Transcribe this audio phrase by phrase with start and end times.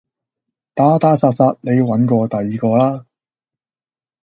[0.73, 3.05] 打打殺殺你搵過第二個啦